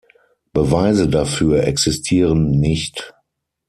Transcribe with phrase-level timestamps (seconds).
[0.51, 3.13] Beweise dafür existieren nicht.